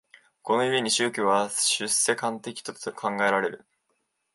[0.41, 3.67] この故に宗教は出世間的と考えられる。